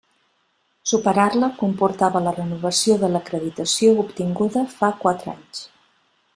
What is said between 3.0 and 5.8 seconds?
de l'acreditació obtinguda fa quatre anys.